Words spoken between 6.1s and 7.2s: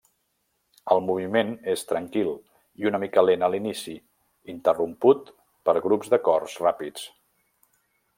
d'acords ràpids.